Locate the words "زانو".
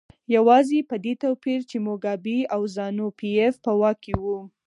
2.75-3.07